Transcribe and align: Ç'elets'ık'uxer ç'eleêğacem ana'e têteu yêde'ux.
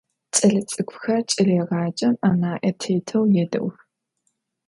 Ç'elets'ık'uxer 0.33 1.21
ç'eleêğacem 1.29 2.15
ana'e 2.29 2.71
têteu 2.81 3.23
yêde'ux. 3.33 3.73